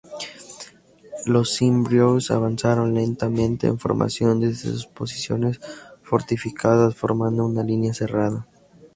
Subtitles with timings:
[1.27, 5.59] Los cimbrios avanzaron lentamente en formación desde sus posiciones
[6.01, 8.47] fortificadas, formando una línea cerrada.